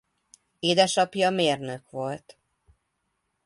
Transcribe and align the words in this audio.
Édesapja 0.59 1.29
mérnök 1.29 1.89
volt. 1.89 2.37